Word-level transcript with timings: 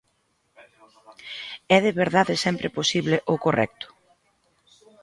É 1.75 1.77
de 1.85 1.91
verdade 2.03 2.41
sempre 2.45 2.75
posible 2.77 3.17
ou 3.29 3.35
correcto? 3.45 3.87